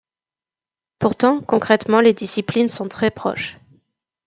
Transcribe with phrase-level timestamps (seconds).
[0.97, 3.59] Pourtant, concrètement, les disciplines sont très proches.